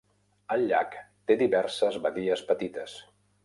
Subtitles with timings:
[0.55, 0.97] El llac
[1.31, 3.01] té diverses badies petites.